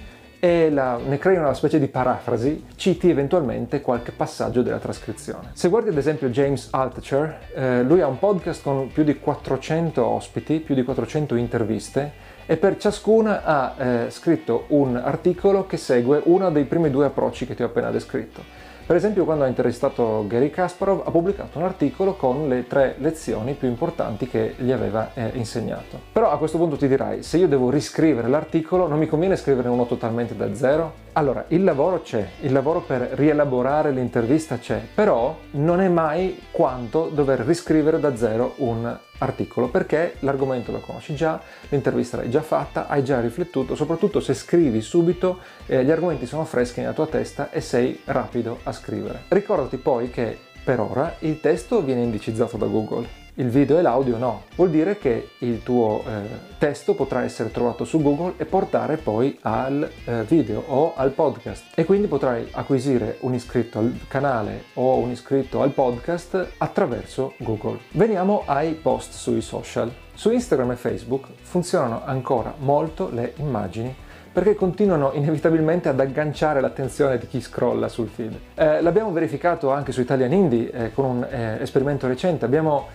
e 0.44 0.72
la, 0.72 0.98
ne 0.98 1.20
crei 1.20 1.38
una 1.38 1.54
specie 1.54 1.78
di 1.78 1.88
parafrasi, 1.88 2.66
citi 2.76 3.12
eventualmente 3.12 3.80
qualche 3.80 4.12
passaggio 4.12 4.64
della 4.64 4.80
trascrizione. 4.80 5.52
Se 5.54 5.70
guardi 5.70 5.90
ad 5.90 5.98
esempio 5.98 6.30
James 6.30 6.70
Altucher, 6.72 7.38
eh, 7.54 7.84
lui 7.84 8.02
ha 8.02 8.08
un 8.08 8.18
podcast 8.18 8.64
con 8.64 8.90
più 8.92 9.04
di 9.04 9.20
400 9.20 10.04
ospiti, 10.04 10.58
più 10.58 10.74
di 10.74 10.82
400 10.82 11.36
interviste 11.36 12.12
e 12.48 12.58
per 12.58 12.78
ciascuna 12.78 13.44
ha 13.44 13.76
eh, 13.78 14.10
scritto 14.10 14.66
un 14.70 14.96
articolo 14.96 15.68
che 15.68 15.78
segue 15.78 16.22
uno 16.24 16.50
dei 16.50 16.64
primi 16.64 16.90
due 16.90 17.06
approcci 17.06 17.46
che 17.46 17.54
ti 17.54 17.62
ho 17.62 17.68
appena 17.68 17.92
descritto. 17.92 18.61
Per 18.92 19.00
esempio, 19.00 19.24
quando 19.24 19.46
ha 19.46 19.48
intervistato 19.48 20.26
Gary 20.28 20.50
Kasparov, 20.50 21.04
ha 21.06 21.12
pubblicato 21.12 21.58
un 21.58 21.64
articolo 21.64 22.16
con 22.16 22.50
le 22.50 22.68
tre 22.68 22.96
lezioni 22.98 23.54
più 23.54 23.70
importanti 23.70 24.28
che 24.28 24.56
gli 24.58 24.70
aveva 24.70 25.12
eh, 25.14 25.32
insegnato. 25.36 25.98
Però 26.12 26.30
a 26.30 26.38
questo 26.38 26.58
punto 26.58 26.76
ti 26.76 26.90
dirai, 26.90 27.24
se 27.24 27.38
io 27.38 27.48
devo 27.48 27.70
riscrivere 27.70 28.28
l'articolo, 28.28 28.90
non 28.90 29.00
mi 29.00 29.08
conviene 29.08 29.38
scrivere 29.38 29.70
uno 29.70 29.86
totalmente 29.86 30.36
da 30.36 30.54
zero? 30.54 30.92
Allora, 31.14 31.46
il 31.48 31.64
lavoro 31.64 32.02
c'è, 32.02 32.32
il 32.42 32.52
lavoro 32.52 32.82
per 32.82 33.12
rielaborare 33.14 33.92
l'intervista 33.92 34.58
c'è, 34.58 34.82
però 34.94 35.38
non 35.52 35.80
è 35.80 35.88
mai 35.88 36.42
quanto 36.52 37.10
dover 37.14 37.40
riscrivere 37.40 37.98
da 37.98 38.18
zero 38.18 38.56
un 38.58 38.84
articolo 38.86 39.11
perché 39.70 40.16
l'argomento 40.20 40.72
lo 40.72 40.80
conosci 40.80 41.16
già, 41.16 41.40
l'intervista 41.70 42.18
l'hai 42.18 42.30
già 42.30 42.42
fatta, 42.42 42.88
hai 42.88 43.04
già 43.04 43.20
riflettuto, 43.20 43.76
soprattutto 43.76 44.20
se 44.20 44.34
scrivi 44.34 44.82
subito 44.82 45.40
eh, 45.68 45.84
gli 45.84 45.92
argomenti 45.92 46.26
sono 46.26 46.44
freschi 46.46 46.80
nella 46.80 46.94
tua 46.94 47.08
testa 47.08 47.52
e 47.52 47.62
sei 47.62 48.02
rapido 48.06 48.60
a 48.64 48.72
scrivere. 48.72 49.24
Ricordati 49.28 49.78
poi 49.78 50.10
che 50.10 50.38
per 50.64 50.80
ora 50.80 51.16
il 51.20 51.40
testo 51.40 51.82
viene 51.82 52.02
indicizzato 52.02 52.58
da 52.58 52.66
Google 52.66 53.21
il 53.42 53.50
video 53.50 53.80
e 53.80 53.82
l'audio 53.82 54.18
no. 54.18 54.44
Vuol 54.56 54.70
dire 54.70 54.98
che 54.98 55.32
il 55.40 55.64
tuo 55.64 56.04
eh, 56.06 56.60
testo 56.60 56.94
potrà 56.94 57.24
essere 57.24 57.52
trovato 57.52 57.86
su 57.86 58.02
Google 58.02 58.34
e 58.38 58.46
portare 58.46 58.98
poi 58.98 59.38
al 59.42 59.90
eh, 60.06 60.24
video 60.24 60.64
o 60.68 60.94
al 60.96 61.10
podcast 61.10 61.72
e 61.76 61.84
quindi 61.86 62.08
potrai 62.08 62.48
acquisire 62.52 63.18
un 63.22 63.34
iscritto 63.34 63.80
al 63.80 63.98
canale 64.08 64.66
o 64.76 64.98
un 64.98 65.10
iscritto 65.10 65.62
al 65.64 65.72
podcast 65.72 66.54
attraverso 66.58 67.34
Google. 67.38 67.80
Veniamo 67.92 68.44
ai 68.46 68.74
post 68.74 69.14
sui 69.14 69.42
social. 69.42 69.92
Su 70.14 70.30
Instagram 70.30 70.72
e 70.72 70.76
Facebook 70.76 71.28
funzionano 71.42 72.04
ancora 72.06 72.54
molto 72.60 73.10
le 73.12 73.34
immagini 73.38 73.96
perché 74.32 74.56
continuano 74.56 75.12
inevitabilmente 75.14 75.90
ad 75.90 76.00
agganciare 76.00 76.62
l'attenzione 76.62 77.18
di 77.18 77.28
chi 77.28 77.42
scrolla 77.42 77.90
sul 77.90 78.08
feed. 78.08 78.34
Eh, 78.54 78.82
l'abbiamo 78.82 79.12
verificato 79.12 79.72
anche 79.72 79.92
su 79.92 80.00
Italian 80.00 80.32
Indie 80.32 80.72
eh, 80.72 80.94
con 80.94 81.06
un 81.06 81.28
eh, 81.30 81.58
esperimento 81.60 82.08
recente, 82.08 82.46
abbiamo 82.46 82.88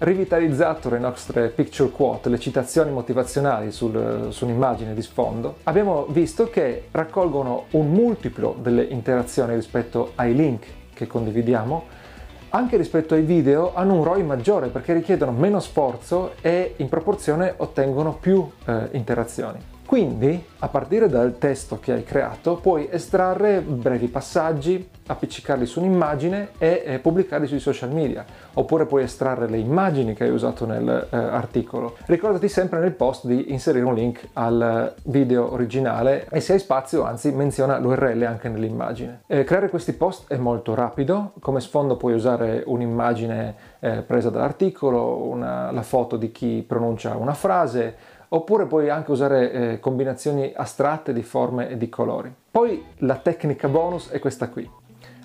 rivitalizzato 0.00 0.88
le 0.88 0.98
nostre 0.98 1.48
picture 1.48 1.90
quote, 1.90 2.30
le 2.30 2.38
citazioni 2.38 2.90
motivazionali 2.90 3.70
sul, 3.70 4.28
su 4.30 4.44
un'immagine 4.44 4.94
di 4.94 5.02
sfondo, 5.02 5.56
abbiamo 5.64 6.06
visto 6.06 6.48
che 6.48 6.88
raccolgono 6.90 7.66
un 7.72 7.90
multiplo 7.90 8.56
delle 8.60 8.82
interazioni 8.82 9.54
rispetto 9.54 10.12
ai 10.14 10.34
link 10.34 10.66
che 10.94 11.06
condividiamo, 11.06 11.84
anche 12.50 12.76
rispetto 12.76 13.14
ai 13.14 13.22
video 13.22 13.74
hanno 13.74 13.94
un 13.94 14.04
ROI 14.04 14.22
maggiore 14.22 14.68
perché 14.68 14.94
richiedono 14.94 15.32
meno 15.32 15.60
sforzo 15.60 16.32
e 16.40 16.74
in 16.76 16.88
proporzione 16.88 17.54
ottengono 17.58 18.14
più 18.14 18.48
eh, 18.64 18.88
interazioni. 18.92 19.69
Quindi, 19.90 20.40
a 20.60 20.68
partire 20.68 21.08
dal 21.08 21.36
testo 21.36 21.80
che 21.80 21.90
hai 21.90 22.04
creato, 22.04 22.54
puoi 22.54 22.86
estrarre 22.92 23.60
brevi 23.60 24.06
passaggi, 24.06 24.88
appiccicarli 25.04 25.66
su 25.66 25.80
un'immagine 25.80 26.50
e 26.58 26.82
eh, 26.86 26.98
pubblicarli 27.00 27.48
sui 27.48 27.58
social 27.58 27.90
media, 27.90 28.24
oppure 28.52 28.86
puoi 28.86 29.02
estrarre 29.02 29.48
le 29.48 29.58
immagini 29.58 30.14
che 30.14 30.22
hai 30.22 30.30
usato 30.30 30.64
nell'articolo. 30.64 31.96
Eh, 31.98 32.02
Ricordati 32.06 32.48
sempre 32.48 32.78
nel 32.78 32.92
post 32.92 33.26
di 33.26 33.50
inserire 33.50 33.84
un 33.84 33.94
link 33.94 34.28
al 34.34 34.94
video 35.06 35.52
originale 35.52 36.28
e 36.30 36.38
se 36.38 36.52
hai 36.52 36.60
spazio, 36.60 37.02
anzi, 37.02 37.32
menziona 37.32 37.76
l'URL 37.78 38.22
anche 38.22 38.48
nell'immagine. 38.48 39.22
Eh, 39.26 39.42
creare 39.42 39.70
questi 39.70 39.94
post 39.94 40.32
è 40.32 40.36
molto 40.36 40.72
rapido, 40.76 41.32
come 41.40 41.58
sfondo 41.58 41.96
puoi 41.96 42.12
usare 42.12 42.62
un'immagine 42.64 43.54
eh, 43.80 44.02
presa 44.02 44.30
dall'articolo, 44.30 45.16
una, 45.16 45.72
la 45.72 45.82
foto 45.82 46.16
di 46.16 46.30
chi 46.30 46.64
pronuncia 46.64 47.16
una 47.16 47.34
frase, 47.34 48.09
oppure 48.32 48.66
puoi 48.66 48.90
anche 48.90 49.10
usare 49.10 49.52
eh, 49.52 49.80
combinazioni 49.80 50.52
astratte 50.54 51.12
di 51.12 51.22
forme 51.22 51.68
e 51.68 51.76
di 51.76 51.88
colori. 51.88 52.32
Poi 52.50 52.84
la 52.98 53.16
tecnica 53.16 53.68
bonus 53.68 54.10
è 54.10 54.18
questa 54.18 54.48
qui. 54.48 54.68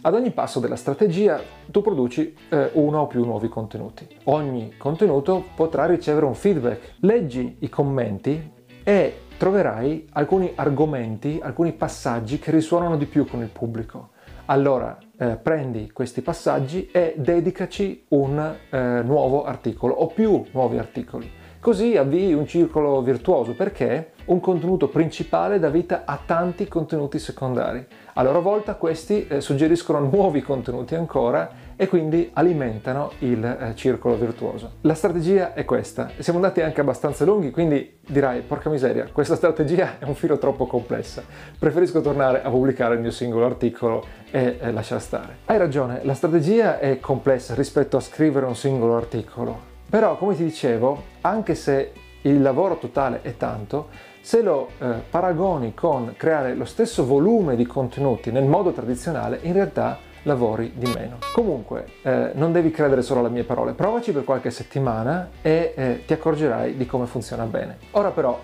Ad 0.02 0.14
ogni 0.14 0.32
passo 0.32 0.60
della 0.60 0.76
strategia 0.76 1.40
tu 1.72 1.82
produci 1.82 2.36
eh, 2.50 2.70
uno 2.74 3.02
o 3.02 3.08
più 3.08 3.26
nuovi 3.26 3.50
contenuti. 3.50 4.08
Ogni 4.26 4.76
contenuto 4.78 5.44
potrà 5.56 5.86
ricevere 5.86 6.26
un 6.26 6.36
feedback. 6.36 6.98
Leggi 7.00 7.58
i 7.60 7.70
commenti 7.70 8.52
e 8.84 9.18
troverai 9.38 10.08
alcuni 10.14 10.52
argomenti, 10.56 11.40
alcuni 11.42 11.74
passaggi 11.74 12.38
che 12.38 12.52
risuonano 12.52 12.98
di 12.98 13.06
più 13.06 13.26
con 13.26 13.42
il 13.42 13.50
pubblico. 13.50 14.10
Allora 14.46 14.96
eh, 15.18 15.38
prendi 15.38 15.90
questi 15.92 16.22
passaggi 16.22 16.90
e 16.92 17.16
dedicaci 17.18 18.06
un 18.10 18.56
eh, 18.70 19.02
nuovo 19.04 19.44
articolo 19.44 19.96
o 19.96 20.08
più 20.08 20.44
nuovi 20.52 20.78
articoli. 20.78 21.44
Così 21.66 21.98
avvii 21.98 22.32
un 22.36 22.46
circolo 22.46 23.02
virtuoso 23.02 23.56
perché 23.56 24.12
un 24.26 24.40
contenuto 24.40 24.88
principale 24.88 25.58
dà 25.58 25.70
vita 25.70 26.04
a 26.06 26.20
tanti 26.24 26.68
contenuti 26.68 27.18
secondari. 27.18 27.84
A 28.14 28.22
loro 28.22 28.40
volta 28.40 28.76
questi 28.76 29.26
eh, 29.26 29.42
suggeriscono 29.42 29.98
nuovi 29.98 30.44
contenuti 30.44 30.94
ancora 30.94 31.50
e 31.76 31.88
quindi 31.88 32.30
alimentano 32.34 33.14
il 33.22 33.44
eh, 33.44 33.74
circolo 33.74 34.16
virtuoso. 34.16 34.74
La 34.82 34.94
strategia 34.94 35.56
è 35.56 35.66
questa. 35.66 36.12
Siamo 36.20 36.38
andati 36.38 36.62
anche 36.62 36.82
abbastanza 36.82 37.26
lunghi, 37.26 37.50
quindi 37.50 37.98
dirai, 38.00 38.42
porca 38.42 38.70
miseria, 38.70 39.10
questa 39.12 39.36
strategia 39.36 39.98
è 39.98 40.06
un 40.06 40.14
filo 40.14 40.38
troppo 40.38 40.68
complessa. 40.68 41.24
Preferisco 41.58 42.00
tornare 42.00 42.44
a 42.44 42.50
pubblicare 42.52 42.94
il 42.94 43.02
mio 43.02 43.10
singolo 43.10 43.44
articolo 43.44 44.06
e 44.30 44.60
eh, 44.60 44.72
lasciar 44.72 45.02
stare. 45.02 45.38
Hai 45.46 45.58
ragione, 45.58 46.02
la 46.04 46.14
strategia 46.14 46.78
è 46.78 47.00
complessa 47.00 47.56
rispetto 47.56 47.98
a 47.98 48.02
scrivere 48.02 48.46
un 48.46 48.56
singolo 48.56 48.96
articolo 48.96 49.74
però, 49.90 50.18
come 50.18 50.36
ti 50.36 50.44
dicevo, 50.44 51.04
anche 51.22 51.56
se 51.56 51.92
il 52.22 52.42
lavoro 52.42 52.78
totale 52.78 53.22
è 53.22 53.38
tanto, 53.38 53.90
se 54.20 54.42
lo 54.42 54.70
eh, 54.80 54.88
paragoni 55.10 55.74
con 55.76 56.16
creare 56.18 56.56
lo 56.56 56.66
stesso 56.66 57.06
volume 57.06 57.56
di 57.56 57.66
contenuti 57.66 58.32
nel 58.32 58.46
modo 58.46 58.72
tradizionale, 58.72 59.40
in 59.44 59.54
realtà 59.54 60.00
lavori 60.24 60.74
di 60.76 60.92
meno. 60.92 61.18
Comunque, 61.34 61.86
eh, 62.02 62.32
non 62.34 62.52
devi 62.52 62.72
credere 62.72 63.04
solo 63.04 63.20
alle 63.20 63.30
mie 63.30 63.44
parole, 63.44 63.74
provaci 63.74 64.12
per 64.12 64.24
qualche 64.24 64.50
settimana 64.50 65.30
e 65.42 65.74
eh, 65.76 66.04
ti 66.06 66.14
accorgerai 66.14 66.76
di 66.76 66.86
come 66.88 67.06
funziona 67.06 67.44
bene. 67.44 67.78
Ora 67.92 68.10
però, 68.10 68.40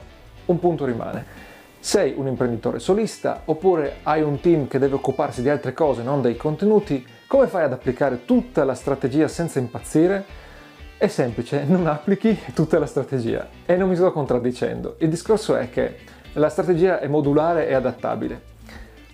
un 0.45 0.59
punto 0.59 0.85
rimane. 0.85 1.49
Sei 1.79 2.13
un 2.15 2.27
imprenditore 2.27 2.77
solista 2.77 3.41
oppure 3.45 3.97
hai 4.03 4.21
un 4.21 4.39
team 4.39 4.67
che 4.67 4.77
deve 4.77 4.95
occuparsi 4.95 5.41
di 5.41 5.49
altre 5.49 5.73
cose, 5.73 6.03
non 6.03 6.21
dei 6.21 6.37
contenuti, 6.37 7.03
come 7.25 7.47
fai 7.47 7.63
ad 7.63 7.73
applicare 7.73 8.25
tutta 8.25 8.63
la 8.63 8.75
strategia 8.75 9.27
senza 9.27 9.57
impazzire? 9.57 10.49
È 11.01 11.07
semplice, 11.07 11.63
non 11.63 11.87
applichi 11.87 12.39
tutta 12.53 12.77
la 12.77 12.85
strategia 12.85 13.47
e 13.65 13.75
non 13.75 13.89
mi 13.89 13.95
sto 13.95 14.11
contraddicendo. 14.11 14.97
Il 14.99 15.09
discorso 15.09 15.55
è 15.55 15.67
che 15.71 15.95
la 16.33 16.47
strategia 16.47 16.99
è 16.99 17.07
modulare 17.07 17.67
e 17.67 17.73
adattabile. 17.73 18.39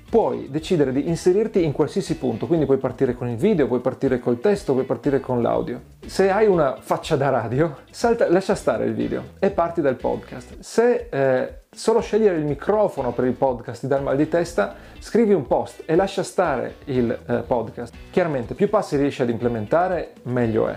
Puoi 0.09 0.49
decidere 0.49 0.91
di 0.91 1.07
inserirti 1.07 1.63
in 1.63 1.71
qualsiasi 1.71 2.17
punto, 2.17 2.45
quindi 2.45 2.65
puoi 2.65 2.77
partire 2.77 3.13
con 3.13 3.29
il 3.29 3.37
video, 3.37 3.67
puoi 3.67 3.79
partire 3.79 4.19
col 4.19 4.41
testo, 4.41 4.73
puoi 4.73 4.83
partire 4.83 5.21
con 5.21 5.41
l'audio. 5.41 5.79
Se 6.05 6.29
hai 6.29 6.47
una 6.47 6.75
faccia 6.77 7.15
da 7.15 7.29
radio, 7.29 7.77
salta, 7.89 8.29
lascia 8.29 8.55
stare 8.55 8.83
il 8.83 8.93
video 8.93 9.35
e 9.39 9.49
parti 9.49 9.79
dal 9.79 9.95
podcast. 9.95 10.59
Se 10.59 11.07
eh, 11.09 11.61
solo 11.71 12.01
scegliere 12.01 12.35
il 12.35 12.43
microfono 12.43 13.13
per 13.13 13.23
il 13.23 13.33
podcast 13.33 13.79
ti 13.79 13.87
dà 13.87 13.95
il 13.95 14.03
mal 14.03 14.17
di 14.17 14.27
testa, 14.27 14.75
scrivi 14.99 15.31
un 15.31 15.47
post 15.47 15.83
e 15.85 15.95
lascia 15.95 16.23
stare 16.23 16.75
il 16.87 17.17
eh, 17.25 17.43
podcast. 17.47 17.93
Chiaramente 18.11 18.55
più 18.55 18.67
passi 18.67 18.97
riesci 18.97 19.21
ad 19.21 19.29
implementare, 19.29 20.15
meglio 20.23 20.67
è 20.67 20.75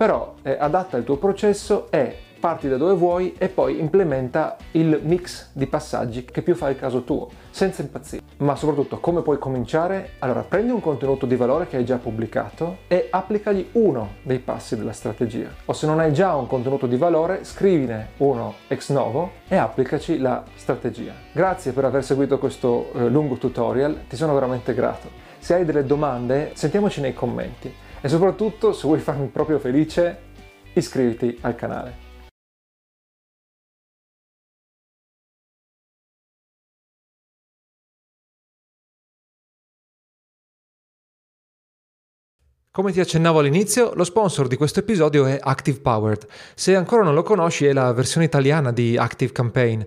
però 0.00 0.36
è 0.40 0.56
adatta 0.58 0.96
al 0.96 1.04
tuo 1.04 1.18
processo 1.18 1.88
e 1.90 2.16
parti 2.40 2.70
da 2.70 2.78
dove 2.78 2.94
vuoi 2.94 3.34
e 3.36 3.48
poi 3.48 3.78
implementa 3.78 4.56
il 4.70 4.98
mix 5.02 5.50
di 5.52 5.66
passaggi 5.66 6.24
che 6.24 6.40
più 6.40 6.54
fa 6.54 6.70
il 6.70 6.78
caso 6.78 7.04
tuo, 7.04 7.28
senza 7.50 7.82
impazzire. 7.82 8.22
Ma 8.38 8.56
soprattutto 8.56 8.98
come 8.98 9.20
puoi 9.20 9.36
cominciare? 9.36 10.12
Allora 10.20 10.40
prendi 10.40 10.72
un 10.72 10.80
contenuto 10.80 11.26
di 11.26 11.36
valore 11.36 11.66
che 11.66 11.76
hai 11.76 11.84
già 11.84 11.98
pubblicato 11.98 12.78
e 12.88 13.08
applicagli 13.10 13.68
uno 13.72 14.12
dei 14.22 14.38
passi 14.38 14.74
della 14.74 14.92
strategia. 14.92 15.50
O 15.66 15.74
se 15.74 15.84
non 15.84 16.00
hai 16.00 16.14
già 16.14 16.34
un 16.34 16.46
contenuto 16.46 16.86
di 16.86 16.96
valore, 16.96 17.44
scrivine 17.44 18.12
uno 18.16 18.54
ex 18.68 18.90
novo 18.92 19.32
e 19.48 19.56
applicaci 19.56 20.16
la 20.16 20.42
strategia. 20.54 21.12
Grazie 21.30 21.72
per 21.72 21.84
aver 21.84 22.02
seguito 22.02 22.38
questo 22.38 22.90
eh, 22.94 23.06
lungo 23.10 23.34
tutorial, 23.34 24.04
ti 24.08 24.16
sono 24.16 24.32
veramente 24.32 24.72
grato. 24.72 25.10
Se 25.38 25.52
hai 25.52 25.66
delle 25.66 25.84
domande, 25.84 26.52
sentiamoci 26.54 27.02
nei 27.02 27.12
commenti 27.12 27.88
e 28.00 28.08
soprattutto 28.08 28.72
se 28.72 28.86
vuoi 28.86 28.98
farmi 28.98 29.26
proprio 29.28 29.58
felice, 29.58 30.18
iscriviti 30.74 31.38
al 31.42 31.54
canale. 31.54 32.08
Come 42.72 42.92
ti 42.92 43.00
accennavo 43.00 43.40
all'inizio, 43.40 43.92
lo 43.94 44.04
sponsor 44.04 44.46
di 44.46 44.54
questo 44.54 44.78
episodio 44.78 45.26
è 45.26 45.36
Active 45.40 45.80
Powered. 45.80 46.24
Se 46.54 46.76
ancora 46.76 47.02
non 47.02 47.14
lo 47.14 47.24
conosci, 47.24 47.66
è 47.66 47.72
la 47.72 47.92
versione 47.92 48.26
italiana 48.26 48.70
di 48.70 48.96
Active 48.96 49.32
Campaign. 49.32 49.82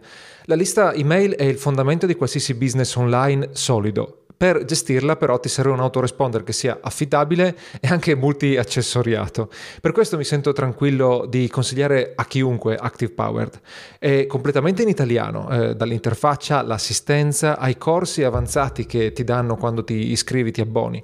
La 0.46 0.56
lista 0.56 0.94
email 0.94 1.34
è 1.36 1.44
il 1.44 1.58
fondamento 1.58 2.06
di 2.06 2.16
qualsiasi 2.16 2.54
business 2.56 2.94
online 2.96 3.52
solido. 3.54 4.23
Per 4.44 4.66
gestirla 4.66 5.16
però 5.16 5.40
ti 5.40 5.48
serve 5.48 5.72
un 5.72 5.80
autoresponder 5.80 6.44
che 6.44 6.52
sia 6.52 6.80
affidabile 6.82 7.58
e 7.80 7.88
anche 7.88 8.14
multi-accessoriato. 8.14 9.50
Per 9.80 9.94
questo 9.94 10.18
mi 10.18 10.26
sento 10.26 10.52
tranquillo 10.52 11.26
di 11.30 11.48
consigliare 11.48 12.12
a 12.14 12.26
chiunque 12.26 12.76
Active 12.76 13.14
Powered. 13.14 13.62
È 13.98 14.26
completamente 14.28 14.82
in 14.82 14.90
italiano, 14.90 15.50
eh, 15.50 15.76
dall'interfaccia 15.78 16.60
all'assistenza 16.60 17.58
ai 17.58 17.78
corsi 17.78 18.24
avanzati 18.24 18.86
che 18.86 19.14
ti 19.14 19.24
danno 19.24 19.56
quando 19.56 19.86
ti 19.86 20.12
iscrivi, 20.12 20.52
ti 20.52 20.60
abboni. 20.60 21.02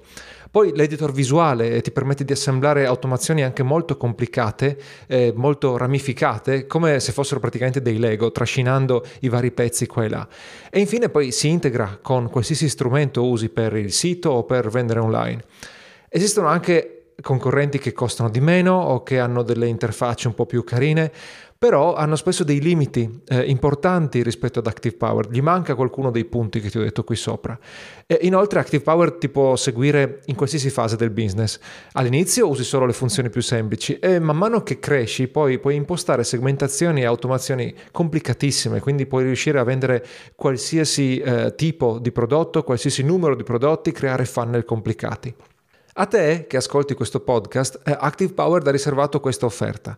Poi 0.51 0.75
l'editor 0.75 1.12
visuale 1.12 1.79
ti 1.82 1.91
permette 1.91 2.25
di 2.25 2.32
assemblare 2.32 2.88
automazioni 2.88 3.44
anche 3.44 3.62
molto 3.62 3.98
complicate, 3.98 4.77
eh, 5.06 5.32
molto 5.36 5.77
ramificate, 5.77 6.65
come 6.65 7.00
se 7.00 7.12
fossero 7.12 7.39
praticamente 7.39 7.84
dei 7.84 8.00
Lego, 8.00 8.32
trascinando 8.32 9.06
i 9.20 9.29
vari 9.29 9.51
pezzi 9.51 9.86
qua 9.86 10.06
e 10.06 10.10
là. 10.10 10.27
E 10.72 10.79
infine 10.79 11.10
poi 11.10 11.32
si 11.32 11.50
integra 11.50 12.00
con 12.01 12.29
qualsiasi 12.29 12.68
strumento 12.68 13.27
usi 13.27 13.50
per 13.50 13.75
il 13.75 13.91
sito 13.91 14.32
o 14.32 14.44
per 14.44 14.70
vendere 14.70 15.00
online. 15.00 15.44
Esistono 16.10 16.48
anche 16.48 17.13
concorrenti 17.22 17.77
che 17.79 17.91
costano 17.91 18.29
di 18.29 18.39
meno 18.39 18.74
o 18.74 19.03
che 19.03 19.20
hanno 19.20 19.44
delle 19.44 19.68
interfacce 19.68 20.27
un 20.27 20.34
po' 20.34 20.46
più 20.46 20.63
carine, 20.63 21.12
però 21.60 21.94
hanno 21.94 22.16
spesso 22.16 22.46
dei 22.46 22.62
limiti 22.62 23.22
eh, 23.28 23.42
importanti 23.42 24.24
rispetto 24.24 24.60
ad 24.60 24.68
Active 24.68 24.96
Power, 24.96 25.30
gli 25.30 25.42
manca 25.42 25.75
qualcuno 25.75 26.10
dei 26.10 26.24
punti 26.24 26.62
che 26.62 26.70
ti 26.70 26.78
ho 26.78 26.82
detto 26.82 27.04
qui 27.04 27.18
sopra. 27.18 27.60
E 28.08 28.18
inoltre 28.22 28.60
Active 28.62 28.82
Power 28.82 29.12
ti 29.12 29.28
può 29.28 29.58
seguire 29.58 30.22
in 30.28 30.36
qualsiasi 30.36 30.70
fase 30.70 30.96
del 30.96 31.10
business. 31.10 31.60
All'inizio 31.92 32.48
usi 32.48 32.63
solo 32.63 32.86
le 32.86 32.94
funzioni 32.94 33.30
più 33.30 33.42
semplici 33.42 34.00
e 34.00 34.20
man 34.20 34.38
mano 34.38 34.63
che 34.63 34.80
cresci 34.80 35.28
poi 35.28 35.60
puoi 35.60 35.75
impostare 35.75 36.24
segmentazioni 36.24 37.01
e 37.01 37.06
automazioni 37.06 37.75
complicatissime, 37.92 38.80
quindi 38.80 39.06
puoi 39.06 39.25
riuscire 39.25 39.60
a 39.60 39.63
vendere 39.63 40.06
qualsiasi 40.36 41.18
eh, 41.18 41.56
tipo 41.58 42.00
di 42.00 42.13
prodotto, 42.13 42.63
qualsiasi 42.63 43.04
numero 43.04 43.36
di 43.36 43.44
prodotti, 43.44 43.92
creare 43.92 44.24
funnel 44.24 44.63
complicati. 44.63 45.36
A 46.01 46.06
te 46.06 46.46
che 46.48 46.56
ascolti 46.56 46.94
questo 46.94 47.20
podcast, 47.20 47.82
Active 47.84 48.32
Power 48.32 48.65
ha 48.65 48.72
riservato 48.72 49.20
questa 49.20 49.46
offerta. 49.46 49.98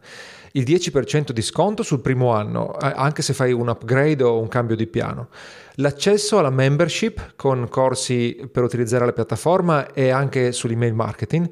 Il 0.53 0.63
10% 0.63 1.29
di 1.29 1.43
sconto 1.43 1.83
sul 1.83 2.01
primo 2.01 2.33
anno, 2.33 2.73
eh, 2.79 2.91
anche 2.95 3.21
se 3.21 3.33
fai 3.33 3.51
un 3.51 3.67
upgrade 3.67 4.23
o 4.23 4.39
un 4.39 4.47
cambio 4.47 4.75
di 4.75 4.87
piano. 4.87 5.27
L'accesso 5.75 6.39
alla 6.39 6.49
membership 6.49 7.33
con 7.35 7.67
corsi 7.69 8.49
per 8.51 8.63
utilizzare 8.63 9.05
la 9.05 9.13
piattaforma 9.13 9.93
e 9.93 10.09
anche 10.09 10.51
sull'email 10.51 10.95
marketing. 10.95 11.49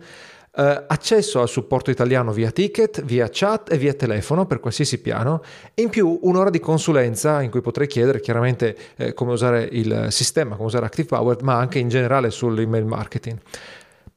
Uh, 0.51 0.84
accesso 0.88 1.42
al 1.42 1.48
supporto 1.48 1.92
italiano 1.92 2.31
via 2.31 2.50
ticket, 2.50 3.03
via 3.03 3.29
chat 3.31 3.72
e 3.72 3.77
via 3.77 3.94
telefono 3.94 4.48
per 4.48 4.59
qualsiasi 4.59 5.00
piano 5.00 5.44
in 5.75 5.90
più 5.90 6.20
un'ora 6.24 6.50
di 6.50 6.59
consulenza 6.59 7.44
in 7.44 7.51
cui 7.51 7.62
potrei 7.62 7.85
chiedere 7.85 8.20
chiaramente 8.20 8.75
eh, 8.98 9.14
come 9.14 9.33
usare 9.33 9.70
il 9.72 10.07
sistema, 10.09 10.55
come 10.55 10.68
usare 10.68 10.88
Active 10.88 11.07
Power, 11.07 11.38
ma 11.44 11.55
anche 11.55 11.77
in 11.77 11.88
generale 11.88 12.31
sull'email 12.31 12.83
marketing. 12.83 13.38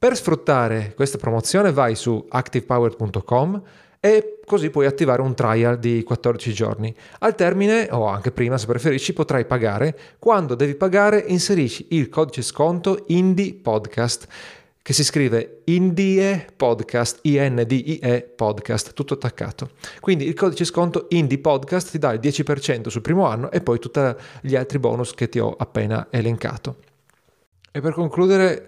Per 0.03 0.17
sfruttare 0.17 0.91
questa 0.97 1.17
promozione 1.17 1.71
vai 1.71 1.95
su 1.95 2.25
activepower.com 2.27 3.61
e 4.01 4.39
così 4.45 4.69
puoi 4.69 4.85
attivare 4.85 5.21
un 5.21 5.33
trial 5.33 5.79
di 5.79 6.03
14 6.03 6.51
giorni. 6.51 6.93
Al 7.19 7.35
termine, 7.35 7.87
o 7.89 8.05
anche 8.07 8.31
prima 8.31 8.57
se 8.57 8.65
preferisci, 8.65 9.13
potrai 9.13 9.45
pagare. 9.45 9.97
Quando 10.19 10.55
devi 10.55 10.75
pagare 10.75 11.23
inserisci 11.25 11.85
il 11.91 12.09
codice 12.09 12.41
sconto 12.41 13.05
Indie 13.07 13.53
Podcast 13.53 14.27
che 14.81 14.91
si 14.91 15.05
scrive 15.05 15.61
Indie 15.67 16.47
Podcast, 16.53 17.19
I-N-D-I-E 17.21 18.23
Podcast, 18.35 18.91
tutto 18.91 19.13
attaccato. 19.13 19.69
Quindi 20.01 20.27
il 20.27 20.33
codice 20.33 20.65
sconto 20.65 21.05
Indie 21.11 21.39
Podcast 21.39 21.91
ti 21.91 21.97
dà 21.97 22.11
il 22.11 22.19
10% 22.19 22.89
sul 22.89 23.01
primo 23.01 23.25
anno 23.25 23.51
e 23.51 23.61
poi 23.61 23.79
tutti 23.79 24.01
gli 24.41 24.57
altri 24.57 24.79
bonus 24.79 25.13
che 25.13 25.29
ti 25.29 25.39
ho 25.39 25.55
appena 25.57 26.07
elencato. 26.09 26.75
E 27.71 27.79
per 27.79 27.93
concludere 27.93 28.67